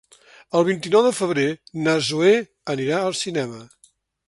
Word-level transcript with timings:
El 0.59 0.63
vint-i-nou 0.69 1.03
de 1.07 1.11
febrer 1.17 1.43
na 1.89 1.95
Zoè 2.07 2.33
anirà 2.77 3.01
al 3.05 3.17
cinema. 3.23 3.65